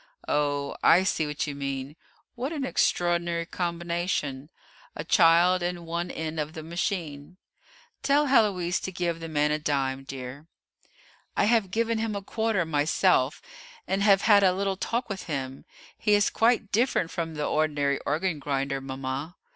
Oh, 0.27 0.75
I 0.83 1.03
see 1.03 1.27
what 1.27 1.45
you 1.45 1.53
mean; 1.53 1.95
what 2.33 2.51
an 2.51 2.65
extraordinary 2.65 3.45
combination 3.45 4.49
a 4.95 5.03
child 5.03 5.61
in 5.61 5.85
one 5.85 6.09
end 6.09 6.39
of 6.39 6.53
the 6.53 6.63
machine! 6.63 7.37
Tell 8.01 8.25
Héloise 8.25 8.81
to 8.81 8.91
give 8.91 9.19
the 9.19 9.29
man 9.29 9.51
a 9.51 9.59
dime, 9.59 10.03
dear." 10.03 10.47
"I 11.37 11.43
have 11.43 11.69
given 11.69 11.99
him 11.99 12.15
a 12.15 12.23
quarter 12.23 12.65
myself, 12.65 13.43
and 13.87 14.01
have 14.01 14.23
had 14.23 14.41
a 14.41 14.53
little 14.55 14.75
talk 14.75 15.07
with 15.07 15.25
him; 15.25 15.65
he 15.99 16.15
is 16.15 16.31
quite 16.31 16.71
different 16.71 17.11
from 17.11 17.35
the 17.35 17.45
ordinary 17.45 17.99
organ 18.03 18.39
grinder, 18.39 18.81
mama." 18.81 19.35